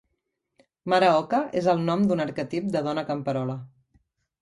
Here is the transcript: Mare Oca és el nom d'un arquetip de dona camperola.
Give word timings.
Mare 0.93 1.09
Oca 1.19 1.43
és 1.63 1.69
el 1.75 1.85
nom 1.91 2.09
d'un 2.09 2.27
arquetip 2.27 2.75
de 2.79 2.85
dona 2.91 3.07
camperola. 3.15 3.63